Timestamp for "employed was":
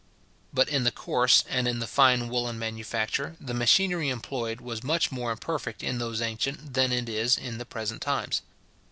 4.09-4.81